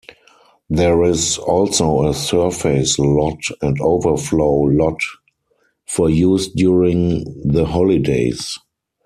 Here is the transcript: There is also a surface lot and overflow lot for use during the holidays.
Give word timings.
There 0.67 1.03
is 1.03 1.37
also 1.37 2.07
a 2.09 2.15
surface 2.15 2.97
lot 2.97 3.37
and 3.61 3.79
overflow 3.79 4.61
lot 4.61 4.99
for 5.85 6.09
use 6.09 6.47
during 6.47 7.23
the 7.45 7.65
holidays. 7.65 8.57